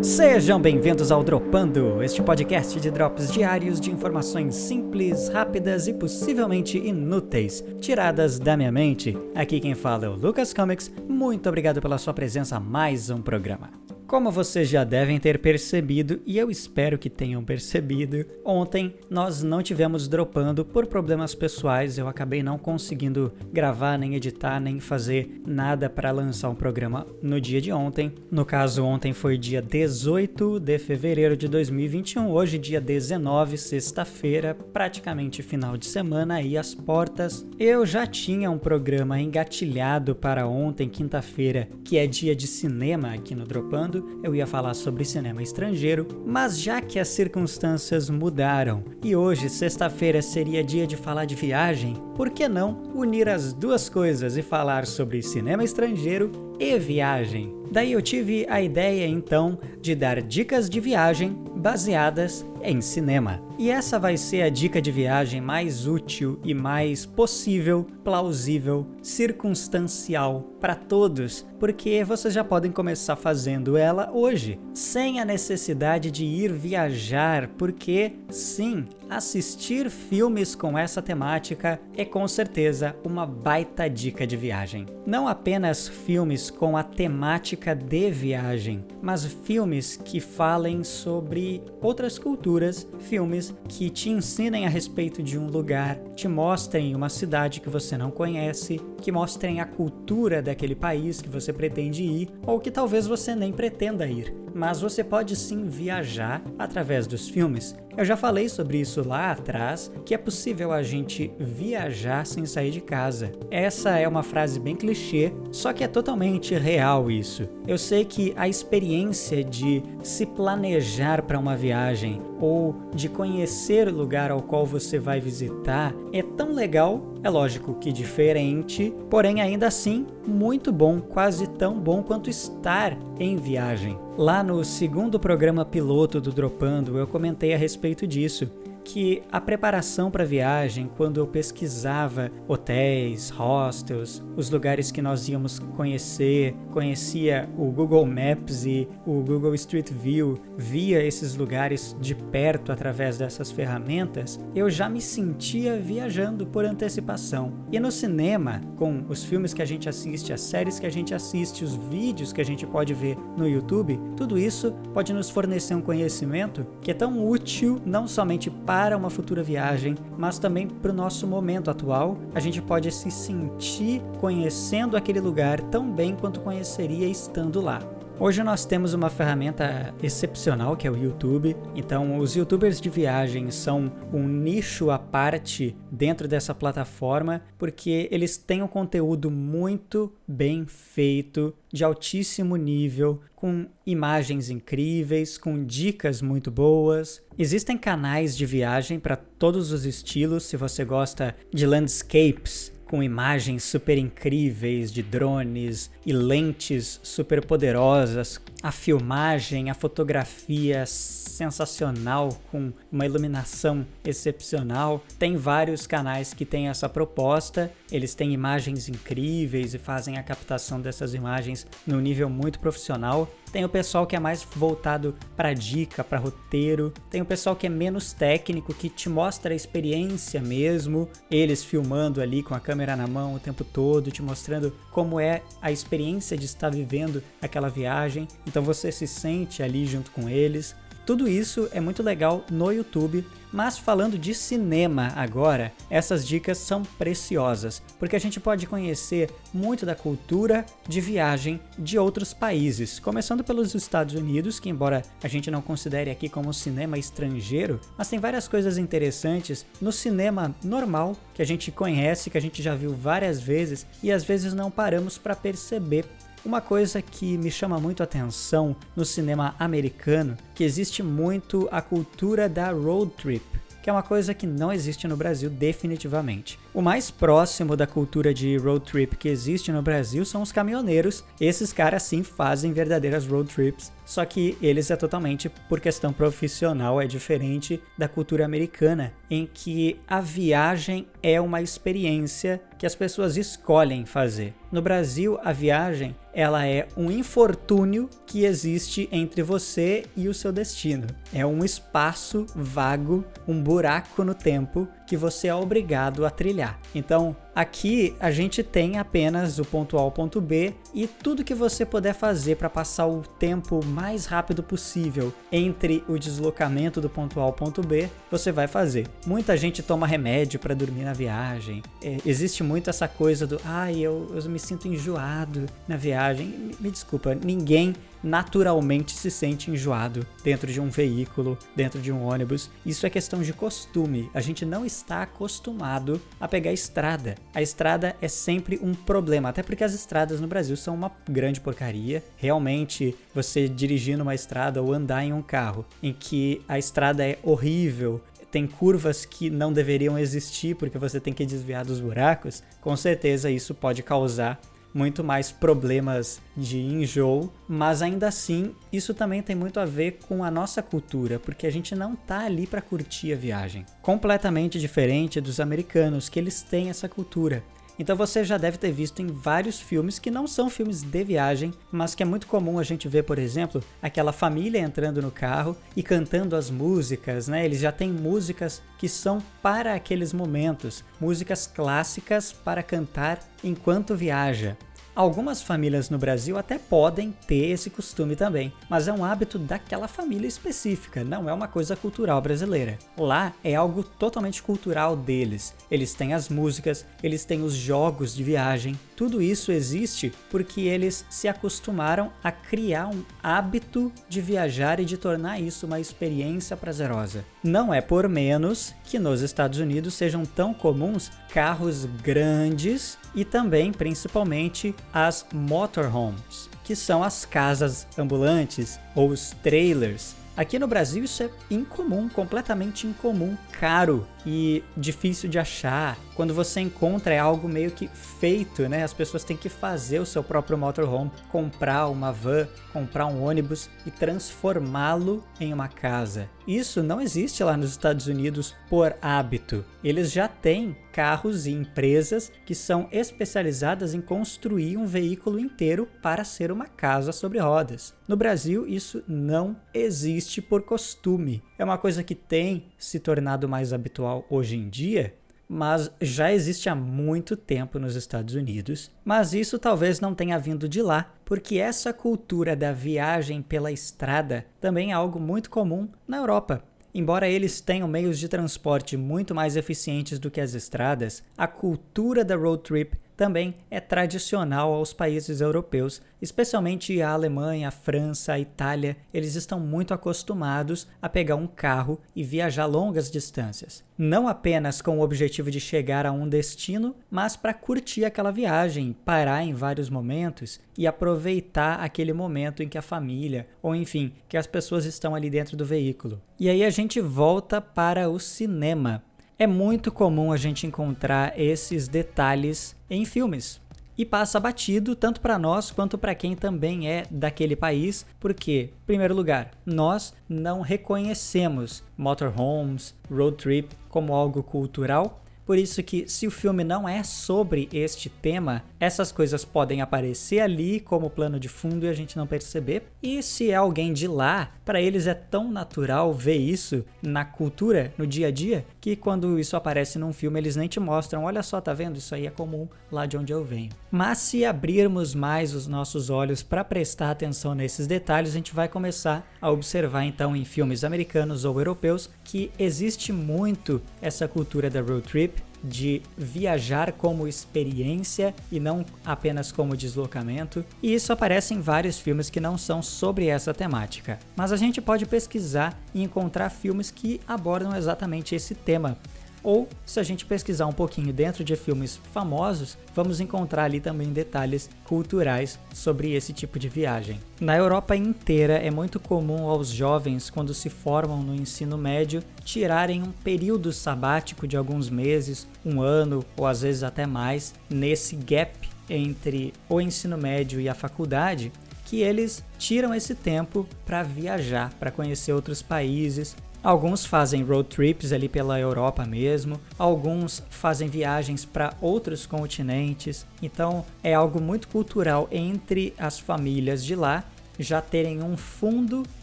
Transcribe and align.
Sejam 0.00 0.60
bem-vindos 0.60 1.12
ao 1.12 1.22
Dropando, 1.22 2.02
este 2.02 2.22
podcast 2.22 2.80
de 2.80 2.90
drops 2.90 3.30
diários 3.30 3.80
de 3.80 3.90
informações 3.90 4.54
simples, 4.54 5.28
rápidas 5.28 5.86
e 5.86 5.92
possivelmente 5.92 6.78
inúteis, 6.78 7.62
tiradas 7.80 8.38
da 8.38 8.56
minha 8.56 8.72
mente. 8.72 9.16
Aqui 9.34 9.60
quem 9.60 9.74
fala 9.74 10.06
é 10.06 10.08
o 10.08 10.14
Lucas 10.14 10.54
Comics. 10.54 10.90
Muito 11.08 11.48
obrigado 11.48 11.80
pela 11.80 11.98
sua 11.98 12.14
presença 12.14 12.56
a 12.56 12.60
mais 12.60 13.10
um 13.10 13.20
programa. 13.20 13.77
Como 14.08 14.30
vocês 14.30 14.70
já 14.70 14.84
devem 14.84 15.20
ter 15.20 15.38
percebido, 15.38 16.22
e 16.24 16.38
eu 16.38 16.50
espero 16.50 16.96
que 16.96 17.10
tenham 17.10 17.44
percebido, 17.44 18.24
ontem 18.42 18.94
nós 19.10 19.42
não 19.42 19.62
tivemos 19.62 20.08
dropando 20.08 20.64
por 20.64 20.86
problemas 20.86 21.34
pessoais. 21.34 21.98
Eu 21.98 22.08
acabei 22.08 22.42
não 22.42 22.56
conseguindo 22.56 23.30
gravar, 23.52 23.98
nem 23.98 24.14
editar, 24.14 24.58
nem 24.60 24.80
fazer 24.80 25.42
nada 25.46 25.90
para 25.90 26.10
lançar 26.10 26.48
um 26.48 26.54
programa 26.54 27.06
no 27.20 27.38
dia 27.38 27.60
de 27.60 27.70
ontem. 27.70 28.14
No 28.30 28.46
caso, 28.46 28.82
ontem 28.82 29.12
foi 29.12 29.36
dia 29.36 29.60
18 29.60 30.58
de 30.58 30.78
fevereiro 30.78 31.36
de 31.36 31.46
2021, 31.46 32.30
hoje, 32.30 32.56
dia 32.56 32.80
19, 32.80 33.58
sexta-feira, 33.58 34.56
praticamente 34.72 35.42
final 35.42 35.76
de 35.76 35.84
semana 35.84 36.36
aí 36.36 36.56
as 36.56 36.74
portas. 36.74 37.46
Eu 37.58 37.84
já 37.84 38.06
tinha 38.06 38.50
um 38.50 38.58
programa 38.58 39.20
engatilhado 39.20 40.14
para 40.14 40.46
ontem, 40.46 40.88
quinta-feira, 40.88 41.68
que 41.84 41.98
é 41.98 42.06
dia 42.06 42.34
de 42.34 42.46
cinema 42.46 43.12
aqui 43.12 43.34
no 43.34 43.44
Dropando 43.44 43.97
eu 44.22 44.34
ia 44.34 44.46
falar 44.46 44.74
sobre 44.74 45.04
cinema 45.04 45.42
estrangeiro, 45.42 46.06
mas 46.26 46.60
já 46.60 46.80
que 46.80 46.98
as 46.98 47.08
circunstâncias 47.08 48.08
mudaram 48.10 48.84
e 49.02 49.16
hoje, 49.16 49.48
sexta-feira, 49.48 50.20
seria 50.22 50.62
dia 50.62 50.86
de 50.86 50.96
falar 50.96 51.24
de 51.24 51.34
viagem, 51.34 51.94
por 52.14 52.30
que 52.30 52.48
não 52.48 52.82
unir 52.94 53.28
as 53.28 53.52
duas 53.52 53.88
coisas 53.88 54.36
e 54.36 54.42
falar 54.42 54.86
sobre 54.86 55.22
cinema 55.22 55.64
estrangeiro 55.64 56.30
e 56.58 56.78
viagem? 56.78 57.57
Daí 57.70 57.92
eu 57.92 58.02
tive 58.02 58.46
a 58.48 58.60
ideia 58.60 59.06
então 59.06 59.58
de 59.80 59.94
dar 59.94 60.22
dicas 60.22 60.68
de 60.68 60.80
viagem 60.80 61.36
baseadas 61.56 62.46
em 62.62 62.80
cinema. 62.80 63.42
E 63.58 63.70
essa 63.70 63.98
vai 63.98 64.16
ser 64.16 64.42
a 64.42 64.48
dica 64.48 64.80
de 64.80 64.92
viagem 64.92 65.40
mais 65.40 65.86
útil 65.86 66.38
e 66.44 66.54
mais 66.54 67.04
possível, 67.04 67.84
plausível, 68.04 68.86
circunstancial 69.02 70.42
para 70.60 70.74
todos, 70.74 71.44
porque 71.58 72.04
vocês 72.04 72.32
já 72.32 72.44
podem 72.44 72.70
começar 72.70 73.16
fazendo 73.16 73.76
ela 73.76 74.10
hoje, 74.12 74.60
sem 74.72 75.20
a 75.20 75.24
necessidade 75.24 76.10
de 76.10 76.24
ir 76.24 76.52
viajar, 76.52 77.48
porque 77.58 78.12
sim, 78.28 78.86
assistir 79.10 79.90
filmes 79.90 80.54
com 80.54 80.78
essa 80.78 81.02
temática 81.02 81.80
é 81.96 82.04
com 82.04 82.26
certeza 82.28 82.94
uma 83.04 83.26
baita 83.26 83.88
dica 83.88 84.26
de 84.26 84.36
viagem. 84.36 84.86
Não 85.04 85.26
apenas 85.26 85.88
filmes 85.88 86.50
com 86.50 86.76
a 86.76 86.82
temática 86.84 87.57
de 87.74 88.10
viagem, 88.10 88.84
mas 89.02 89.24
filmes 89.24 89.96
que 89.96 90.20
falem 90.20 90.82
sobre 90.82 91.62
outras 91.82 92.18
culturas, 92.18 92.88
filmes 93.00 93.54
que 93.68 93.90
te 93.90 94.10
ensinem 94.10 94.64
a 94.64 94.68
respeito 94.68 95.22
de 95.22 95.38
um 95.38 95.48
lugar, 95.48 95.98
te 96.14 96.26
mostrem 96.26 96.94
uma 96.94 97.08
cidade 97.08 97.60
que 97.60 97.68
você 97.68 97.96
não 97.96 98.10
conhece, 98.10 98.80
que 99.02 99.12
mostrem 99.12 99.60
a 99.60 99.66
cultura 99.66 100.40
daquele 100.40 100.74
país 100.74 101.20
que 101.20 101.28
você 101.28 101.52
pretende 101.52 102.02
ir 102.02 102.30
ou 102.46 102.58
que 102.58 102.70
talvez 102.70 103.06
você 103.06 103.34
nem 103.34 103.52
pretenda 103.52 104.06
ir. 104.06 104.34
Mas 104.54 104.80
você 104.80 105.02
pode 105.04 105.36
sim 105.36 105.68
viajar 105.68 106.42
através 106.58 107.06
dos 107.06 107.28
filmes 107.28 107.76
eu 107.98 108.04
já 108.04 108.16
falei 108.16 108.48
sobre 108.48 108.78
isso 108.78 109.02
lá 109.04 109.32
atrás, 109.32 109.90
que 110.06 110.14
é 110.14 110.18
possível 110.18 110.70
a 110.70 110.84
gente 110.84 111.32
viajar 111.36 112.24
sem 112.24 112.46
sair 112.46 112.70
de 112.70 112.80
casa. 112.80 113.32
Essa 113.50 113.98
é 113.98 114.06
uma 114.06 114.22
frase 114.22 114.60
bem 114.60 114.76
clichê, 114.76 115.32
só 115.50 115.72
que 115.72 115.82
é 115.82 115.88
totalmente 115.88 116.54
real 116.54 117.10
isso. 117.10 117.48
Eu 117.66 117.76
sei 117.76 118.04
que 118.04 118.32
a 118.36 118.48
experiência 118.48 119.42
de 119.42 119.82
se 120.00 120.24
planejar 120.24 121.22
para 121.22 121.40
uma 121.40 121.56
viagem 121.56 122.22
ou 122.40 122.74
de 122.94 123.08
conhecer 123.08 123.88
o 123.88 123.94
lugar 123.94 124.30
ao 124.30 124.42
qual 124.42 124.64
você 124.64 124.98
vai 124.98 125.20
visitar 125.20 125.94
é 126.12 126.22
tão 126.22 126.52
legal, 126.52 127.02
é 127.22 127.30
lógico 127.30 127.74
que 127.74 127.92
diferente, 127.92 128.94
porém 129.10 129.40
ainda 129.40 129.66
assim 129.66 130.06
muito 130.26 130.72
bom, 130.72 131.00
quase 131.00 131.46
tão 131.46 131.78
bom 131.78 132.02
quanto 132.02 132.30
estar 132.30 132.96
em 133.18 133.36
viagem. 133.36 133.98
Lá 134.16 134.42
no 134.42 134.64
segundo 134.64 135.18
programa 135.18 135.64
piloto 135.64 136.20
do 136.20 136.32
Dropando, 136.32 136.98
eu 136.98 137.06
comentei 137.06 137.54
a 137.54 137.58
respeito 137.58 138.06
disso 138.06 138.50
que 138.88 139.22
a 139.30 139.38
preparação 139.38 140.10
para 140.10 140.22
a 140.22 140.26
viagem, 140.26 140.90
quando 140.96 141.20
eu 141.20 141.26
pesquisava 141.26 142.30
hotéis, 142.46 143.28
hostels, 143.28 144.24
os 144.34 144.48
lugares 144.48 144.90
que 144.90 145.02
nós 145.02 145.28
íamos 145.28 145.58
conhecer, 145.58 146.54
conhecia 146.70 147.46
o 147.58 147.70
Google 147.70 148.06
Maps 148.06 148.64
e 148.64 148.88
o 149.06 149.20
Google 149.20 149.54
Street 149.54 149.92
View, 149.92 150.38
via 150.56 151.04
esses 151.04 151.36
lugares 151.36 151.94
de 152.00 152.14
perto 152.14 152.72
através 152.72 153.18
dessas 153.18 153.50
ferramentas, 153.50 154.40
eu 154.54 154.70
já 154.70 154.88
me 154.88 155.02
sentia 155.02 155.76
viajando 155.76 156.46
por 156.46 156.64
antecipação. 156.64 157.52
E 157.70 157.78
no 157.78 157.92
cinema, 157.92 158.62
com 158.76 159.04
os 159.10 159.22
filmes 159.22 159.52
que 159.52 159.60
a 159.60 159.66
gente 159.66 159.86
assiste, 159.86 160.32
as 160.32 160.40
séries 160.40 160.78
que 160.78 160.86
a 160.86 160.90
gente 160.90 161.14
assiste, 161.14 161.62
os 161.62 161.74
vídeos 161.74 162.32
que 162.32 162.40
a 162.40 162.44
gente 162.44 162.66
pode 162.66 162.94
ver 162.94 163.18
no 163.36 163.46
YouTube, 163.46 164.00
tudo 164.16 164.38
isso 164.38 164.72
pode 164.94 165.12
nos 165.12 165.28
fornecer 165.28 165.74
um 165.74 165.82
conhecimento 165.82 166.66
que 166.80 166.90
é 166.90 166.94
tão 166.94 167.28
útil 167.28 167.78
não 167.84 168.08
somente 168.08 168.48
para 168.50 168.77
para 168.78 168.96
uma 168.96 169.10
futura 169.10 169.42
viagem, 169.42 169.96
mas 170.16 170.38
também 170.38 170.68
para 170.68 170.92
o 170.92 170.94
nosso 170.94 171.26
momento 171.26 171.68
atual. 171.68 172.16
A 172.32 172.38
gente 172.38 172.62
pode 172.62 172.92
se 172.92 173.10
sentir 173.10 174.00
conhecendo 174.20 174.96
aquele 174.96 175.18
lugar 175.18 175.60
tão 175.62 175.90
bem 175.90 176.14
quanto 176.14 176.38
conheceria 176.38 177.08
estando 177.08 177.60
lá. 177.60 177.80
Hoje 178.20 178.42
nós 178.42 178.64
temos 178.64 178.94
uma 178.94 179.08
ferramenta 179.08 179.94
excepcional 180.02 180.76
que 180.76 180.88
é 180.88 180.90
o 180.90 180.96
YouTube. 180.96 181.56
Então, 181.76 182.18
os 182.18 182.34
youtubers 182.34 182.80
de 182.80 182.90
viagem 182.90 183.48
são 183.52 183.92
um 184.12 184.26
nicho 184.26 184.90
à 184.90 184.98
parte 184.98 185.76
dentro 185.88 186.26
dessa 186.26 186.52
plataforma, 186.52 187.42
porque 187.56 188.08
eles 188.10 188.36
têm 188.36 188.60
um 188.60 188.66
conteúdo 188.66 189.30
muito 189.30 190.12
bem 190.26 190.66
feito, 190.66 191.54
de 191.72 191.84
altíssimo 191.84 192.56
nível, 192.56 193.20
com 193.36 193.66
imagens 193.86 194.50
incríveis, 194.50 195.38
com 195.38 195.64
dicas 195.64 196.20
muito 196.20 196.50
boas. 196.50 197.22
Existem 197.38 197.78
canais 197.78 198.36
de 198.36 198.44
viagem 198.44 198.98
para 198.98 199.14
todos 199.14 199.70
os 199.70 199.84
estilos. 199.86 200.42
Se 200.42 200.56
você 200.56 200.84
gosta 200.84 201.36
de 201.54 201.64
landscapes, 201.64 202.72
com 202.88 203.02
imagens 203.02 203.62
super 203.62 203.98
incríveis 203.98 204.90
de 204.90 205.02
drones 205.02 205.90
e 206.04 206.12
lentes 206.12 206.98
super 207.02 207.44
poderosas, 207.44 208.40
a 208.62 208.72
filmagem, 208.72 209.70
a 209.70 209.74
fotografia 209.74 210.84
sensacional 210.86 212.30
com 212.50 212.72
uma 212.90 213.06
iluminação 213.06 213.86
excepcional. 214.04 215.04
Tem 215.18 215.36
vários 215.36 215.86
canais 215.86 216.32
que 216.32 216.44
têm 216.44 216.68
essa 216.68 216.88
proposta. 216.88 217.70
Eles 217.90 218.14
têm 218.14 218.32
imagens 218.32 218.88
incríveis 218.88 219.74
e 219.74 219.78
fazem 219.78 220.18
a 220.18 220.22
captação 220.22 220.80
dessas 220.80 221.14
imagens 221.14 221.66
num 221.86 222.00
nível 222.00 222.28
muito 222.28 222.58
profissional. 222.58 223.28
Tem 223.50 223.64
o 223.64 223.68
pessoal 223.68 224.06
que 224.06 224.14
é 224.14 224.20
mais 224.20 224.42
voltado 224.42 225.16
para 225.34 225.54
dica, 225.54 226.04
para 226.04 226.18
roteiro. 226.18 226.92
Tem 227.10 227.22
o 227.22 227.26
pessoal 227.26 227.56
que 227.56 227.66
é 227.66 227.70
menos 227.70 228.12
técnico, 228.12 228.74
que 228.74 228.90
te 228.90 229.08
mostra 229.08 229.54
a 229.54 229.56
experiência 229.56 230.40
mesmo. 230.40 231.08
Eles 231.30 231.64
filmando 231.64 232.20
ali 232.20 232.42
com 232.42 232.54
a 232.54 232.60
câmera 232.60 232.94
na 232.94 233.06
mão 233.06 233.34
o 233.34 233.40
tempo 233.40 233.64
todo, 233.64 234.10
te 234.10 234.22
mostrando 234.22 234.74
como 234.92 235.18
é 235.18 235.42
a 235.62 235.72
experiência 235.72 236.36
de 236.36 236.44
estar 236.44 236.70
vivendo 236.70 237.22
aquela 237.40 237.70
viagem. 237.70 238.28
Então 238.46 238.62
você 238.62 238.92
se 238.92 239.06
sente 239.06 239.62
ali 239.62 239.86
junto 239.86 240.10
com 240.10 240.28
eles. 240.28 240.76
Tudo 241.08 241.26
isso 241.26 241.70
é 241.72 241.80
muito 241.80 242.02
legal 242.02 242.44
no 242.50 242.70
YouTube, 242.70 243.24
mas 243.50 243.78
falando 243.78 244.18
de 244.18 244.34
cinema 244.34 245.10
agora, 245.16 245.72
essas 245.88 246.28
dicas 246.28 246.58
são 246.58 246.82
preciosas, 246.82 247.82
porque 247.98 248.14
a 248.14 248.18
gente 248.18 248.38
pode 248.38 248.66
conhecer 248.66 249.30
muito 249.50 249.86
da 249.86 249.94
cultura 249.94 250.66
de 250.86 251.00
viagem 251.00 251.58
de 251.78 251.98
outros 251.98 252.34
países, 252.34 253.00
começando 253.00 253.42
pelos 253.42 253.74
Estados 253.74 254.16
Unidos, 254.16 254.60
que 254.60 254.68
embora 254.68 255.00
a 255.24 255.28
gente 255.28 255.50
não 255.50 255.62
considere 255.62 256.10
aqui 256.10 256.28
como 256.28 256.52
cinema 256.52 256.98
estrangeiro, 256.98 257.80
mas 257.96 258.10
tem 258.10 258.18
várias 258.18 258.46
coisas 258.46 258.76
interessantes 258.76 259.64
no 259.80 259.90
cinema 259.90 260.54
normal 260.62 261.16
que 261.32 261.40
a 261.40 261.46
gente 261.46 261.72
conhece, 261.72 262.28
que 262.28 262.36
a 262.36 262.42
gente 262.42 262.62
já 262.62 262.74
viu 262.74 262.92
várias 262.92 263.40
vezes 263.40 263.86
e 264.02 264.12
às 264.12 264.24
vezes 264.24 264.52
não 264.52 264.70
paramos 264.70 265.16
para 265.16 265.34
perceber 265.34 266.04
uma 266.44 266.60
coisa 266.60 267.02
que 267.02 267.36
me 267.36 267.50
chama 267.50 267.78
muito 267.78 268.02
a 268.02 268.04
atenção 268.04 268.74
no 268.94 269.04
cinema 269.04 269.54
americano, 269.58 270.36
que 270.54 270.64
existe 270.64 271.02
muito 271.02 271.68
a 271.70 271.80
cultura 271.80 272.48
da 272.48 272.70
road 272.70 273.12
trip, 273.12 273.44
que 273.82 273.90
é 273.90 273.92
uma 273.92 274.02
coisa 274.02 274.34
que 274.34 274.46
não 274.46 274.72
existe 274.72 275.06
no 275.08 275.16
Brasil 275.16 275.50
definitivamente. 275.50 276.58
O 276.78 276.80
mais 276.80 277.10
próximo 277.10 277.74
da 277.74 277.88
cultura 277.88 278.32
de 278.32 278.56
road 278.56 278.84
trip 278.84 279.16
que 279.16 279.28
existe 279.28 279.72
no 279.72 279.82
Brasil 279.82 280.24
são 280.24 280.42
os 280.42 280.52
caminhoneiros. 280.52 281.24
Esses 281.40 281.72
caras 281.72 282.04
sim 282.04 282.22
fazem 282.22 282.72
verdadeiras 282.72 283.26
road 283.26 283.52
trips 283.52 283.92
Só 284.06 284.24
que 284.24 284.56
eles 284.62 284.88
é 284.88 284.94
totalmente 284.94 285.48
por 285.68 285.80
questão 285.80 286.12
profissional, 286.12 287.00
é 287.00 287.06
diferente 287.08 287.82
da 287.98 288.06
cultura 288.06 288.44
americana, 288.44 289.12
em 289.28 289.44
que 289.44 289.98
a 290.06 290.20
viagem 290.20 291.08
é 291.20 291.40
uma 291.40 291.60
experiência 291.60 292.62
que 292.78 292.86
as 292.86 292.94
pessoas 292.94 293.36
escolhem 293.36 294.06
fazer. 294.06 294.54
No 294.70 294.80
Brasil, 294.80 295.36
a 295.42 295.50
viagem 295.50 296.14
ela 296.32 296.64
é 296.64 296.86
um 296.96 297.10
infortúnio 297.10 298.08
que 298.24 298.44
existe 298.44 299.08
entre 299.10 299.42
você 299.42 300.04
e 300.16 300.28
o 300.28 300.34
seu 300.34 300.52
destino. 300.52 301.08
É 301.34 301.44
um 301.44 301.64
espaço 301.64 302.46
vago, 302.54 303.24
um 303.48 303.60
buraco 303.60 304.22
no 304.22 304.34
tempo 304.34 304.86
que 305.08 305.16
você 305.16 305.48
é 305.48 305.54
obrigado 305.54 306.24
a 306.24 306.30
trilhar. 306.30 306.67
Então, 306.94 307.36
aqui 307.54 308.14
a 308.20 308.30
gente 308.30 308.62
tem 308.62 308.98
apenas 308.98 309.58
o 309.58 309.64
ponto 309.64 309.96
A 309.96 310.00
ao 310.00 310.10
ponto 310.10 310.40
B 310.40 310.74
e 310.94 311.06
tudo 311.06 311.44
que 311.44 311.54
você 311.54 311.84
puder 311.84 312.14
fazer 312.14 312.56
para 312.56 312.70
passar 312.70 313.06
o 313.06 313.22
tempo 313.22 313.84
mais 313.84 314.26
rápido 314.26 314.62
possível 314.62 315.32
entre 315.50 316.04
o 316.08 316.18
deslocamento 316.18 317.00
do 317.00 317.10
ponto 317.10 317.40
A 317.40 317.42
ao 317.42 317.52
ponto 317.52 317.82
B, 317.82 318.08
você 318.30 318.52
vai 318.52 318.66
fazer. 318.66 319.06
Muita 319.26 319.56
gente 319.56 319.82
toma 319.82 320.06
remédio 320.06 320.60
para 320.60 320.74
dormir 320.74 321.04
na 321.04 321.12
viagem. 321.12 321.82
É, 322.02 322.18
existe 322.24 322.62
muito 322.62 322.90
essa 322.90 323.08
coisa 323.08 323.46
do, 323.46 323.60
ai, 323.64 323.94
ah, 323.94 323.98
eu, 323.98 324.32
eu 324.34 324.50
me 324.50 324.58
sinto 324.58 324.88
enjoado 324.88 325.66
na 325.86 325.96
viagem. 325.96 326.72
Me 326.80 326.90
desculpa, 326.90 327.34
ninguém 327.34 327.94
naturalmente 328.22 329.12
se 329.12 329.30
sente 329.30 329.70
enjoado 329.70 330.26
dentro 330.42 330.70
de 330.72 330.80
um 330.80 330.88
veículo, 330.88 331.58
dentro 331.74 332.00
de 332.00 332.12
um 332.12 332.24
ônibus. 332.24 332.70
Isso 332.84 333.06
é 333.06 333.10
questão 333.10 333.42
de 333.42 333.52
costume. 333.52 334.30
A 334.34 334.40
gente 334.40 334.64
não 334.64 334.84
está 334.84 335.22
acostumado 335.22 336.20
a 336.40 336.48
pegar 336.48 336.72
estrada. 336.72 337.36
A 337.54 337.62
estrada 337.62 338.14
é 338.20 338.28
sempre 338.28 338.78
um 338.82 338.94
problema, 338.94 339.48
até 339.48 339.62
porque 339.62 339.82
as 339.82 339.94
estradas 339.94 340.40
no 340.40 340.46
Brasil 340.46 340.76
são 340.76 340.94
uma 340.94 341.10
grande 341.28 341.60
porcaria. 341.60 342.22
Realmente, 342.36 343.16
você 343.34 343.68
dirigir 343.68 344.16
numa 344.18 344.34
estrada 344.34 344.82
ou 344.82 344.92
andar 344.92 345.24
em 345.24 345.32
um 345.32 345.42
carro 345.42 345.84
em 346.02 346.12
que 346.12 346.62
a 346.68 346.78
estrada 346.78 347.26
é 347.26 347.38
horrível, 347.42 348.20
tem 348.50 348.66
curvas 348.66 349.24
que 349.24 349.50
não 349.50 349.72
deveriam 349.72 350.18
existir 350.18 350.74
porque 350.74 350.98
você 350.98 351.20
tem 351.20 351.32
que 351.32 351.44
desviar 351.44 351.84
dos 351.84 352.00
buracos, 352.00 352.62
com 352.80 352.96
certeza 352.96 353.50
isso 353.50 353.74
pode 353.74 354.02
causar 354.02 354.60
muito 354.92 355.22
mais 355.22 355.52
problemas 355.52 356.40
de 356.56 356.78
enjoo, 356.78 357.52
mas 357.68 358.02
ainda 358.02 358.28
assim 358.28 358.74
isso 358.92 359.14
também 359.14 359.42
tem 359.42 359.54
muito 359.54 359.78
a 359.78 359.84
ver 359.84 360.18
com 360.26 360.42
a 360.42 360.50
nossa 360.50 360.82
cultura, 360.82 361.38
porque 361.38 361.66
a 361.66 361.70
gente 361.70 361.94
não 361.94 362.16
tá 362.16 362.40
ali 362.40 362.66
para 362.66 362.82
curtir 362.82 363.32
a 363.32 363.36
viagem. 363.36 363.84
Completamente 364.02 364.78
diferente 364.78 365.40
dos 365.40 365.60
americanos, 365.60 366.28
que 366.28 366.38
eles 366.38 366.62
têm 366.62 366.90
essa 366.90 367.08
cultura. 367.08 367.62
Então 367.98 368.16
você 368.16 368.44
já 368.44 368.56
deve 368.56 368.78
ter 368.78 368.92
visto 368.92 369.20
em 369.20 369.26
vários 369.26 369.80
filmes 369.80 370.18
que 370.18 370.30
não 370.30 370.46
são 370.46 370.70
filmes 370.70 371.02
de 371.02 371.24
viagem, 371.24 371.72
mas 371.90 372.14
que 372.14 372.22
é 372.22 372.26
muito 372.26 372.46
comum 372.46 372.78
a 372.78 372.82
gente 372.82 373.08
ver, 373.08 373.24
por 373.24 373.38
exemplo, 373.38 373.82
aquela 374.00 374.32
família 374.32 374.78
entrando 374.78 375.20
no 375.20 375.30
carro 375.30 375.76
e 375.96 376.02
cantando 376.02 376.54
as 376.54 376.70
músicas, 376.70 377.48
né? 377.48 377.64
Eles 377.64 377.80
já 377.80 377.90
têm 377.90 378.12
músicas 378.12 378.80
que 378.98 379.08
são 379.08 379.42
para 379.60 379.94
aqueles 379.94 380.32
momentos, 380.32 381.04
músicas 381.20 381.66
clássicas 381.66 382.52
para 382.52 382.82
cantar 382.82 383.40
enquanto 383.64 384.16
viaja. 384.16 384.76
Algumas 385.18 385.60
famílias 385.60 386.10
no 386.10 386.16
Brasil 386.16 386.56
até 386.56 386.78
podem 386.78 387.34
ter 387.44 387.70
esse 387.70 387.90
costume 387.90 388.36
também, 388.36 388.72
mas 388.88 389.08
é 389.08 389.12
um 389.12 389.24
hábito 389.24 389.58
daquela 389.58 390.06
família 390.06 390.46
específica, 390.46 391.24
não 391.24 391.48
é 391.48 391.52
uma 391.52 391.66
coisa 391.66 391.96
cultural 391.96 392.40
brasileira. 392.40 392.96
Lá 393.18 393.52
é 393.64 393.74
algo 393.74 394.04
totalmente 394.04 394.62
cultural 394.62 395.16
deles. 395.16 395.74
Eles 395.90 396.14
têm 396.14 396.34
as 396.34 396.48
músicas, 396.48 397.04
eles 397.20 397.44
têm 397.44 397.64
os 397.64 397.74
jogos 397.74 398.32
de 398.32 398.44
viagem, 398.44 398.96
tudo 399.18 399.42
isso 399.42 399.72
existe 399.72 400.32
porque 400.48 400.82
eles 400.82 401.24
se 401.28 401.48
acostumaram 401.48 402.30
a 402.40 402.52
criar 402.52 403.08
um 403.08 403.24
hábito 403.42 404.12
de 404.28 404.40
viajar 404.40 405.00
e 405.00 405.04
de 405.04 405.16
tornar 405.16 405.58
isso 405.58 405.86
uma 405.86 405.98
experiência 405.98 406.76
prazerosa. 406.76 407.44
Não 407.60 407.92
é 407.92 408.00
por 408.00 408.28
menos 408.28 408.94
que 409.02 409.18
nos 409.18 409.42
Estados 409.42 409.80
Unidos 409.80 410.14
sejam 410.14 410.46
tão 410.46 410.72
comuns 410.72 411.32
carros 411.52 412.04
grandes 412.22 413.18
e 413.34 413.44
também, 413.44 413.90
principalmente, 413.90 414.94
as 415.12 415.44
motorhomes, 415.52 416.70
que 416.84 416.94
são 416.94 417.20
as 417.20 417.44
casas 417.44 418.06
ambulantes 418.16 419.00
ou 419.16 419.30
os 419.30 419.50
trailers. 419.64 420.37
Aqui 420.58 420.76
no 420.76 420.88
Brasil 420.88 421.22
isso 421.22 421.44
é 421.44 421.50
incomum, 421.70 422.28
completamente 422.28 423.06
incomum, 423.06 423.56
caro 423.78 424.26
e 424.44 424.82
difícil 424.96 425.48
de 425.48 425.56
achar. 425.56 426.18
Quando 426.34 426.52
você 426.52 426.80
encontra 426.80 427.32
é 427.32 427.38
algo 427.38 427.68
meio 427.68 427.92
que 427.92 428.08
feito, 428.08 428.88
né? 428.88 429.04
As 429.04 429.14
pessoas 429.14 429.44
têm 429.44 429.56
que 429.56 429.68
fazer 429.68 430.18
o 430.18 430.26
seu 430.26 430.42
próprio 430.42 430.76
motorhome, 430.76 431.30
comprar 431.52 432.08
uma 432.08 432.32
van, 432.32 432.66
comprar 432.92 433.26
um 433.26 433.44
ônibus 433.44 433.88
e 434.04 434.10
transformá-lo 434.10 435.44
em 435.60 435.72
uma 435.72 435.86
casa. 435.86 436.50
Isso 436.68 437.02
não 437.02 437.18
existe 437.18 437.64
lá 437.64 437.78
nos 437.78 437.92
Estados 437.92 438.26
Unidos 438.26 438.76
por 438.90 439.16
hábito. 439.22 439.82
Eles 440.04 440.30
já 440.30 440.46
têm 440.46 440.94
carros 441.10 441.66
e 441.66 441.72
empresas 441.72 442.52
que 442.66 442.74
são 442.74 443.08
especializadas 443.10 444.12
em 444.12 444.20
construir 444.20 444.98
um 444.98 445.06
veículo 445.06 445.58
inteiro 445.58 446.06
para 446.20 446.44
ser 446.44 446.70
uma 446.70 446.84
casa 446.84 447.32
sobre 447.32 447.58
rodas. 447.58 448.14
No 448.28 448.36
Brasil, 448.36 448.86
isso 448.86 449.24
não 449.26 449.74
existe 449.94 450.60
por 450.60 450.82
costume. 450.82 451.62
É 451.78 451.84
uma 451.84 451.96
coisa 451.96 452.22
que 452.22 452.34
tem 452.34 452.92
se 452.98 453.18
tornado 453.18 453.66
mais 453.66 453.94
habitual 453.94 454.44
hoje 454.50 454.76
em 454.76 454.90
dia, 454.90 455.34
mas 455.68 456.10
já 456.20 456.52
existe 456.52 456.88
há 456.88 456.94
muito 456.94 457.54
tempo 457.56 457.98
nos 457.98 458.16
Estados 458.16 458.54
Unidos. 458.54 459.10
Mas 459.24 459.52
isso 459.52 459.78
talvez 459.78 460.18
não 460.18 460.34
tenha 460.34 460.58
vindo 460.58 460.88
de 460.88 461.02
lá, 461.02 461.34
porque 461.44 461.76
essa 461.76 462.12
cultura 462.12 462.74
da 462.74 462.92
viagem 462.92 463.60
pela 463.60 463.92
estrada 463.92 464.64
também 464.80 465.10
é 465.10 465.14
algo 465.14 465.38
muito 465.38 465.68
comum 465.68 466.08
na 466.26 466.38
Europa. 466.38 466.82
Embora 467.14 467.48
eles 467.48 467.80
tenham 467.80 468.06
meios 468.06 468.38
de 468.38 468.48
transporte 468.48 469.16
muito 469.16 469.54
mais 469.54 469.76
eficientes 469.76 470.38
do 470.38 470.50
que 470.50 470.60
as 470.60 470.74
estradas, 470.74 471.42
a 471.56 471.66
cultura 471.66 472.44
da 472.44 472.54
road 472.54 472.82
trip 472.82 473.18
também 473.38 473.76
é 473.88 474.00
tradicional 474.00 474.92
aos 474.92 475.12
países 475.12 475.60
europeus, 475.60 476.20
especialmente 476.42 477.22
a 477.22 477.30
Alemanha, 477.30 477.86
a 477.86 477.92
França, 477.92 478.52
a 478.52 478.58
Itália. 478.58 479.16
Eles 479.32 479.54
estão 479.54 479.78
muito 479.78 480.12
acostumados 480.12 481.06
a 481.22 481.28
pegar 481.28 481.54
um 481.54 481.68
carro 481.68 482.20
e 482.34 482.42
viajar 482.42 482.86
longas 482.86 483.30
distâncias. 483.30 484.02
Não 484.18 484.48
apenas 484.48 485.00
com 485.00 485.18
o 485.18 485.22
objetivo 485.22 485.70
de 485.70 485.78
chegar 485.78 486.26
a 486.26 486.32
um 486.32 486.48
destino, 486.48 487.14
mas 487.30 487.56
para 487.56 487.72
curtir 487.72 488.24
aquela 488.24 488.50
viagem, 488.50 489.12
parar 489.24 489.62
em 489.62 489.72
vários 489.72 490.10
momentos 490.10 490.80
e 490.96 491.06
aproveitar 491.06 492.00
aquele 492.00 492.32
momento 492.32 492.82
em 492.82 492.88
que 492.88 492.98
a 492.98 493.02
família, 493.02 493.68
ou 493.80 493.94
enfim, 493.94 494.32
que 494.48 494.56
as 494.56 494.66
pessoas 494.66 495.04
estão 495.04 495.36
ali 495.36 495.48
dentro 495.48 495.76
do 495.76 495.86
veículo. 495.86 496.42
E 496.58 496.68
aí 496.68 496.84
a 496.84 496.90
gente 496.90 497.20
volta 497.20 497.80
para 497.80 498.28
o 498.28 498.40
cinema. 498.40 499.22
É 499.60 499.66
muito 499.66 500.12
comum 500.12 500.52
a 500.52 500.56
gente 500.56 500.86
encontrar 500.86 501.58
esses 501.58 502.06
detalhes 502.06 502.94
em 503.10 503.24
filmes. 503.24 503.80
E 504.16 504.24
passa 504.24 504.60
batido 504.60 505.16
tanto 505.16 505.40
para 505.40 505.58
nós 505.58 505.90
quanto 505.90 506.16
para 506.16 506.32
quem 506.32 506.54
também 506.54 507.10
é 507.10 507.24
daquele 507.28 507.74
país, 507.74 508.24
porque, 508.38 508.90
em 508.92 509.04
primeiro 509.04 509.34
lugar, 509.34 509.72
nós 509.84 510.32
não 510.48 510.80
reconhecemos 510.80 512.04
motorhomes, 512.16 513.16
road 513.28 513.56
trip 513.56 513.96
como 514.08 514.32
algo 514.32 514.62
cultural, 514.62 515.42
por 515.68 515.76
isso 515.76 516.02
que 516.02 516.26
se 516.26 516.46
o 516.46 516.50
filme 516.50 516.82
não 516.82 517.06
é 517.06 517.22
sobre 517.22 517.90
este 517.92 518.30
tema, 518.30 518.82
essas 518.98 519.30
coisas 519.30 519.66
podem 519.66 520.00
aparecer 520.00 520.60
ali 520.60 520.98
como 520.98 521.28
plano 521.28 521.60
de 521.60 521.68
fundo 521.68 522.06
e 522.06 522.08
a 522.08 522.14
gente 522.14 522.38
não 522.38 522.46
perceber. 522.46 523.02
E 523.22 523.42
se 523.42 523.70
é 523.70 523.74
alguém 523.74 524.14
de 524.14 524.26
lá, 524.26 524.72
para 524.82 524.98
eles 524.98 525.26
é 525.26 525.34
tão 525.34 525.70
natural 525.70 526.32
ver 526.32 526.56
isso 526.56 527.04
na 527.20 527.44
cultura, 527.44 528.14
no 528.16 528.26
dia 528.26 528.46
a 528.46 528.50
dia, 528.50 528.86
que 529.08 529.16
quando 529.16 529.58
isso 529.58 529.74
aparece 529.74 530.18
num 530.18 530.34
filme 530.34 530.60
eles 530.60 530.76
nem 530.76 530.86
te 530.86 531.00
mostram, 531.00 531.44
olha 531.44 531.62
só, 531.62 531.80
tá 531.80 531.94
vendo? 531.94 532.18
Isso 532.18 532.34
aí 532.34 532.46
é 532.46 532.50
comum 532.50 532.86
lá 533.10 533.24
de 533.24 533.38
onde 533.38 533.54
eu 533.54 533.64
venho. 533.64 533.90
Mas 534.10 534.36
se 534.36 534.66
abrirmos 534.66 535.34
mais 535.34 535.74
os 535.74 535.86
nossos 535.86 536.28
olhos 536.28 536.62
para 536.62 536.84
prestar 536.84 537.30
atenção 537.30 537.74
nesses 537.74 538.06
detalhes, 538.06 538.50
a 538.50 538.54
gente 538.54 538.74
vai 538.74 538.86
começar 538.86 539.48
a 539.62 539.70
observar 539.70 540.24
então 540.24 540.54
em 540.54 540.62
filmes 540.62 541.04
americanos 541.04 541.64
ou 541.64 541.78
europeus 541.78 542.28
que 542.44 542.70
existe 542.78 543.32
muito 543.32 544.02
essa 544.20 544.46
cultura 544.46 544.90
da 544.90 545.00
road 545.00 545.22
trip 545.22 545.67
de 545.82 546.22
viajar 546.36 547.12
como 547.12 547.46
experiência 547.46 548.54
e 548.70 548.80
não 548.80 549.04
apenas 549.24 549.72
como 549.72 549.96
deslocamento, 549.96 550.84
e 551.02 551.14
isso 551.14 551.32
aparece 551.32 551.74
em 551.74 551.80
vários 551.80 552.18
filmes 552.18 552.50
que 552.50 552.60
não 552.60 552.76
são 552.76 553.02
sobre 553.02 553.46
essa 553.46 553.72
temática. 553.72 554.38
Mas 554.56 554.72
a 554.72 554.76
gente 554.76 555.00
pode 555.00 555.26
pesquisar 555.26 555.98
e 556.14 556.22
encontrar 556.22 556.70
filmes 556.70 557.10
que 557.10 557.40
abordam 557.46 557.96
exatamente 557.96 558.54
esse 558.54 558.74
tema. 558.74 559.16
Ou, 559.62 559.88
se 560.06 560.20
a 560.20 560.22
gente 560.22 560.46
pesquisar 560.46 560.86
um 560.86 560.92
pouquinho 560.92 561.32
dentro 561.32 561.64
de 561.64 561.76
filmes 561.76 562.20
famosos, 562.32 562.96
vamos 563.14 563.40
encontrar 563.40 563.84
ali 563.84 564.00
também 564.00 564.32
detalhes 564.32 564.88
culturais 565.04 565.78
sobre 565.92 566.32
esse 566.32 566.52
tipo 566.52 566.78
de 566.78 566.88
viagem. 566.88 567.40
Na 567.60 567.76
Europa 567.76 568.14
inteira 568.16 568.74
é 568.74 568.90
muito 568.90 569.18
comum 569.18 569.68
aos 569.68 569.88
jovens, 569.88 570.50
quando 570.50 570.72
se 570.72 570.88
formam 570.88 571.42
no 571.42 571.54
ensino 571.54 571.98
médio, 571.98 572.42
tirarem 572.64 573.22
um 573.22 573.32
período 573.32 573.92
sabático 573.92 574.66
de 574.66 574.76
alguns 574.76 575.10
meses, 575.10 575.66
um 575.84 576.00
ano 576.00 576.44
ou 576.56 576.66
às 576.66 576.82
vezes 576.82 577.02
até 577.02 577.26
mais, 577.26 577.74
nesse 577.90 578.36
gap 578.36 578.88
entre 579.10 579.72
o 579.88 580.00
ensino 580.00 580.36
médio 580.36 580.80
e 580.80 580.88
a 580.88 580.94
faculdade 580.94 581.72
que 582.04 582.22
eles 582.22 582.64
tiram 582.78 583.14
esse 583.14 583.34
tempo 583.34 583.86
para 584.06 584.22
viajar, 584.22 584.90
para 584.98 585.10
conhecer 585.10 585.52
outros 585.52 585.82
países. 585.82 586.56
Alguns 586.82 587.24
fazem 587.24 587.62
road 587.62 587.88
trips 587.88 588.32
ali 588.32 588.48
pela 588.48 588.78
Europa 588.78 589.24
mesmo, 589.24 589.80
alguns 589.98 590.62
fazem 590.70 591.08
viagens 591.08 591.64
para 591.64 591.92
outros 592.00 592.46
continentes. 592.46 593.44
Então 593.60 594.04
é 594.22 594.32
algo 594.32 594.60
muito 594.60 594.88
cultural 594.88 595.48
entre 595.50 596.14
as 596.18 596.38
famílias 596.38 597.04
de 597.04 597.14
lá 597.14 597.44
já 597.78 598.00
terem 598.00 598.42
um 598.42 598.56
fundo 598.56 599.22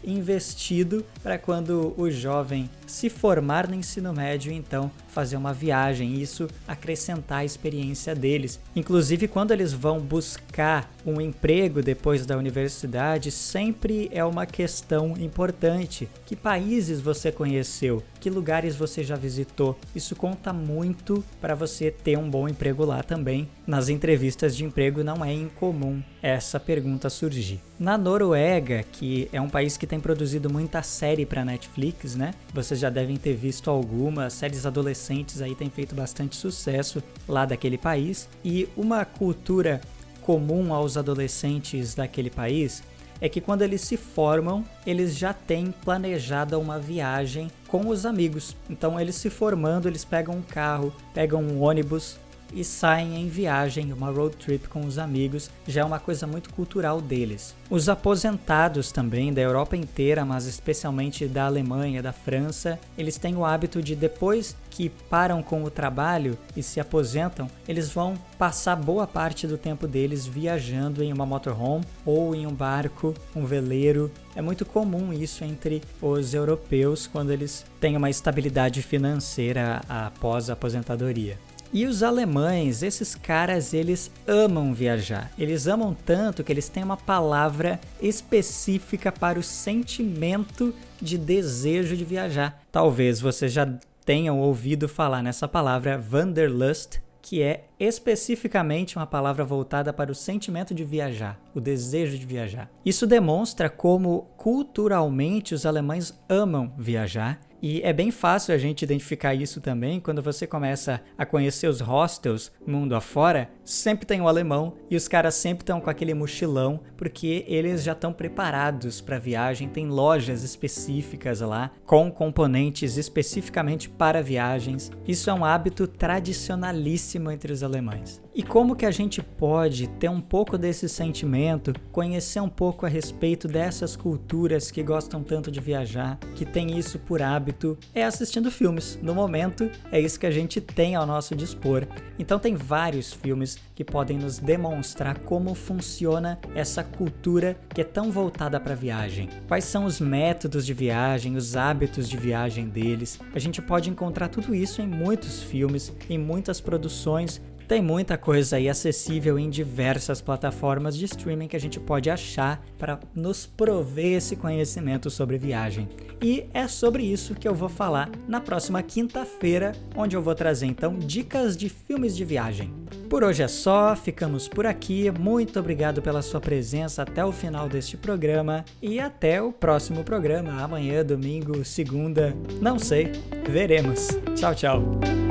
investido 0.04 1.04
para 1.22 1.38
quando 1.38 1.94
o 1.96 2.10
jovem 2.10 2.68
se 2.86 3.08
formar 3.08 3.66
no 3.66 3.74
ensino 3.74 4.12
médio, 4.12 4.52
então 4.52 4.90
fazer 5.16 5.36
uma 5.36 5.52
viagem, 5.52 6.20
isso 6.20 6.46
acrescentar 6.68 7.38
a 7.38 7.44
experiência 7.44 8.14
deles. 8.14 8.60
Inclusive, 8.76 9.26
quando 9.26 9.50
eles 9.50 9.72
vão 9.72 9.98
buscar 9.98 10.88
um 11.06 11.20
emprego 11.20 11.82
depois 11.82 12.26
da 12.26 12.36
universidade, 12.36 13.30
sempre 13.30 14.10
é 14.12 14.22
uma 14.24 14.44
questão 14.44 15.14
importante. 15.18 16.08
Que 16.26 16.36
países 16.36 17.00
você 17.00 17.32
conheceu? 17.32 18.02
Que 18.20 18.28
lugares 18.28 18.76
você 18.76 19.02
já 19.02 19.16
visitou? 19.16 19.78
Isso 19.94 20.14
conta 20.14 20.52
muito 20.52 21.24
para 21.40 21.54
você 21.54 21.90
ter 21.90 22.18
um 22.18 22.28
bom 22.28 22.48
emprego 22.48 22.84
lá 22.84 23.02
também. 23.02 23.48
Nas 23.66 23.88
entrevistas 23.88 24.54
de 24.56 24.64
emprego 24.64 25.02
não 25.02 25.24
é 25.24 25.32
incomum 25.32 26.02
essa 26.22 26.58
pergunta 26.60 27.08
surgir. 27.08 27.60
Na 27.78 27.96
Noruega, 27.96 28.84
que 28.90 29.28
é 29.32 29.40
um 29.40 29.48
país 29.48 29.76
que 29.76 29.86
tem 29.86 30.00
produzido 30.00 30.50
muita 30.50 30.82
série 30.82 31.24
para 31.24 31.44
Netflix, 31.44 32.16
né? 32.16 32.32
Você 32.52 32.66
vocês 32.66 32.80
já 32.80 32.90
devem 32.90 33.16
ter 33.16 33.34
visto 33.34 33.70
algumas 33.70 34.32
séries 34.32 34.66
adolescentes 34.66 35.05
aí 35.42 35.54
têm 35.54 35.70
feito 35.70 35.94
bastante 35.94 36.36
sucesso 36.36 37.02
lá 37.28 37.44
daquele 37.44 37.78
país 37.78 38.28
e 38.44 38.68
uma 38.76 39.04
cultura 39.04 39.80
comum 40.22 40.74
aos 40.74 40.96
adolescentes 40.96 41.94
daquele 41.94 42.30
país 42.30 42.82
é 43.20 43.28
que 43.28 43.40
quando 43.40 43.62
eles 43.62 43.80
se 43.80 43.96
formam, 43.96 44.64
eles 44.86 45.16
já 45.16 45.32
têm 45.32 45.72
planejada 45.84 46.58
uma 46.58 46.78
viagem 46.78 47.50
com 47.68 47.88
os 47.88 48.04
amigos. 48.04 48.54
Então, 48.68 49.00
eles 49.00 49.14
se 49.14 49.30
formando, 49.30 49.88
eles 49.88 50.04
pegam 50.04 50.34
um 50.36 50.42
carro, 50.42 50.92
pegam 51.14 51.42
um 51.42 51.62
ônibus 51.62 52.18
e 52.52 52.64
saem 52.64 53.20
em 53.20 53.28
viagem, 53.28 53.92
uma 53.92 54.10
road 54.10 54.36
trip 54.36 54.68
com 54.68 54.84
os 54.84 54.98
amigos, 54.98 55.50
já 55.66 55.82
é 55.82 55.84
uma 55.84 55.98
coisa 55.98 56.26
muito 56.26 56.52
cultural 56.52 57.00
deles. 57.00 57.54
Os 57.68 57.88
aposentados 57.88 58.92
também 58.92 59.32
da 59.32 59.40
Europa 59.40 59.76
inteira, 59.76 60.24
mas 60.24 60.46
especialmente 60.46 61.26
da 61.26 61.46
Alemanha, 61.46 62.02
da 62.02 62.12
França, 62.12 62.78
eles 62.96 63.18
têm 63.18 63.36
o 63.36 63.44
hábito 63.44 63.82
de 63.82 63.96
depois 63.96 64.56
que 64.70 64.90
param 64.90 65.42
com 65.42 65.64
o 65.64 65.70
trabalho 65.70 66.36
e 66.54 66.62
se 66.62 66.78
aposentam, 66.78 67.48
eles 67.66 67.90
vão 67.90 68.14
passar 68.38 68.76
boa 68.76 69.06
parte 69.06 69.46
do 69.46 69.56
tempo 69.56 69.88
deles 69.88 70.26
viajando 70.26 71.02
em 71.02 71.12
uma 71.12 71.24
motorhome 71.24 71.84
ou 72.04 72.34
em 72.34 72.46
um 72.46 72.52
barco, 72.52 73.14
um 73.34 73.46
veleiro. 73.46 74.12
É 74.34 74.42
muito 74.42 74.66
comum 74.66 75.14
isso 75.14 75.42
entre 75.44 75.82
os 76.00 76.34
europeus 76.34 77.06
quando 77.06 77.32
eles 77.32 77.64
têm 77.80 77.96
uma 77.96 78.10
estabilidade 78.10 78.82
financeira 78.82 79.80
após 79.88 80.50
a 80.50 80.52
aposentadoria. 80.52 81.38
E 81.72 81.86
os 81.86 82.02
alemães, 82.02 82.82
esses 82.82 83.14
caras, 83.14 83.74
eles 83.74 84.10
amam 84.26 84.72
viajar. 84.72 85.30
Eles 85.38 85.66
amam 85.66 85.94
tanto 85.94 86.44
que 86.44 86.52
eles 86.52 86.68
têm 86.68 86.84
uma 86.84 86.96
palavra 86.96 87.80
específica 88.00 89.10
para 89.10 89.38
o 89.38 89.42
sentimento 89.42 90.74
de 91.00 91.18
desejo 91.18 91.96
de 91.96 92.04
viajar. 92.04 92.62
Talvez 92.70 93.20
vocês 93.20 93.52
já 93.52 93.68
tenham 94.04 94.40
ouvido 94.40 94.88
falar 94.88 95.22
nessa 95.22 95.48
palavra 95.48 96.02
Wanderlust, 96.12 97.00
que 97.20 97.42
é 97.42 97.64
especificamente 97.80 98.96
uma 98.96 99.06
palavra 99.06 99.44
voltada 99.44 99.92
para 99.92 100.12
o 100.12 100.14
sentimento 100.14 100.72
de 100.72 100.84
viajar, 100.84 101.40
o 101.52 101.60
desejo 101.60 102.16
de 102.16 102.24
viajar. 102.24 102.70
Isso 102.84 103.04
demonstra 103.04 103.68
como 103.68 104.28
culturalmente 104.36 105.52
os 105.52 105.66
alemães 105.66 106.14
amam 106.28 106.72
viajar 106.78 107.40
e 107.62 107.80
é 107.82 107.92
bem 107.92 108.10
fácil 108.10 108.54
a 108.54 108.58
gente 108.58 108.82
identificar 108.82 109.34
isso 109.34 109.60
também 109.60 110.00
quando 110.00 110.22
você 110.22 110.46
começa 110.46 111.00
a 111.16 111.24
conhecer 111.24 111.68
os 111.68 111.80
hostels 111.80 112.52
mundo 112.66 112.94
afora. 112.94 113.50
Sempre 113.64 114.06
tem 114.06 114.20
o 114.20 114.24
um 114.24 114.28
alemão 114.28 114.74
e 114.90 114.96
os 114.96 115.08
caras 115.08 115.34
sempre 115.34 115.62
estão 115.62 115.80
com 115.80 115.90
aquele 115.90 116.14
mochilão 116.14 116.80
porque 116.96 117.44
eles 117.48 117.82
já 117.82 117.92
estão 117.92 118.12
preparados 118.12 119.00
para 119.00 119.18
viagem. 119.18 119.68
Tem 119.68 119.86
lojas 119.86 120.42
específicas 120.42 121.40
lá 121.40 121.70
com 121.84 122.10
componentes 122.10 122.96
especificamente 122.96 123.88
para 123.88 124.22
viagens. 124.22 124.90
Isso 125.06 125.30
é 125.30 125.34
um 125.34 125.44
hábito 125.44 125.86
tradicionalíssimo 125.86 127.30
entre 127.30 127.52
os 127.52 127.62
alemães. 127.62 128.20
E 128.34 128.42
como 128.42 128.76
que 128.76 128.84
a 128.84 128.90
gente 128.90 129.22
pode 129.22 129.88
ter 129.88 130.10
um 130.10 130.20
pouco 130.20 130.58
desse 130.58 130.90
sentimento, 130.90 131.72
conhecer 131.90 132.38
um 132.40 132.50
pouco 132.50 132.84
a 132.84 132.88
respeito 132.88 133.48
dessas 133.48 133.96
culturas 133.96 134.70
que 134.70 134.82
gostam 134.82 135.22
tanto 135.22 135.50
de 135.50 135.58
viajar, 135.58 136.18
que 136.34 136.44
tem 136.44 136.78
isso 136.78 136.98
por 136.98 137.22
hábito, 137.46 137.78
é 137.94 138.02
assistindo 138.02 138.50
filmes. 138.50 138.98
No 139.00 139.14
momento, 139.14 139.70
é 139.92 140.00
isso 140.00 140.18
que 140.18 140.26
a 140.26 140.30
gente 140.30 140.60
tem 140.60 140.96
ao 140.96 141.06
nosso 141.06 141.36
dispor. 141.36 141.86
Então 142.18 142.38
tem 142.38 142.56
vários 142.56 143.12
filmes 143.12 143.58
que 143.74 143.84
podem 143.84 144.18
nos 144.18 144.38
demonstrar 144.38 145.20
como 145.20 145.54
funciona 145.54 146.40
essa 146.54 146.82
cultura 146.82 147.56
que 147.72 147.80
é 147.80 147.84
tão 147.84 148.10
voltada 148.10 148.58
para 148.58 148.74
viagem. 148.74 149.28
Quais 149.46 149.64
são 149.64 149.84
os 149.84 150.00
métodos 150.00 150.66
de 150.66 150.74
viagem, 150.74 151.36
os 151.36 151.56
hábitos 151.56 152.08
de 152.08 152.16
viagem 152.16 152.68
deles. 152.68 153.20
A 153.32 153.38
gente 153.38 153.62
pode 153.62 153.88
encontrar 153.88 154.28
tudo 154.28 154.54
isso 154.54 154.82
em 154.82 154.86
muitos 154.86 155.42
filmes, 155.42 155.92
em 156.10 156.18
muitas 156.18 156.60
produções 156.60 157.40
tem 157.66 157.82
muita 157.82 158.16
coisa 158.16 158.56
aí 158.56 158.68
acessível 158.68 159.38
em 159.38 159.50
diversas 159.50 160.20
plataformas 160.20 160.96
de 160.96 161.04
streaming 161.04 161.48
que 161.48 161.56
a 161.56 161.60
gente 161.60 161.80
pode 161.80 162.08
achar 162.08 162.64
para 162.78 163.00
nos 163.14 163.46
prover 163.46 164.16
esse 164.16 164.36
conhecimento 164.36 165.10
sobre 165.10 165.36
viagem. 165.36 165.88
E 166.22 166.46
é 166.54 166.66
sobre 166.66 167.02
isso 167.02 167.34
que 167.34 167.46
eu 167.46 167.54
vou 167.54 167.68
falar 167.68 168.10
na 168.26 168.40
próxima 168.40 168.82
quinta-feira, 168.82 169.72
onde 169.94 170.16
eu 170.16 170.22
vou 170.22 170.34
trazer 170.34 170.66
então 170.66 170.98
dicas 170.98 171.56
de 171.56 171.68
filmes 171.68 172.16
de 172.16 172.24
viagem. 172.24 172.72
Por 173.10 173.22
hoje 173.22 173.42
é 173.42 173.48
só, 173.48 173.94
ficamos 173.94 174.48
por 174.48 174.66
aqui. 174.66 175.10
Muito 175.10 175.58
obrigado 175.58 176.00
pela 176.00 176.22
sua 176.22 176.40
presença 176.40 177.02
até 177.02 177.24
o 177.24 177.32
final 177.32 177.68
deste 177.68 177.96
programa 177.96 178.64
e 178.80 178.98
até 178.98 179.42
o 179.42 179.52
próximo 179.52 180.04
programa, 180.04 180.62
amanhã, 180.62 181.04
domingo, 181.04 181.64
segunda, 181.64 182.34
não 182.60 182.78
sei, 182.78 183.12
veremos. 183.48 184.08
Tchau, 184.34 184.54
tchau. 184.54 185.25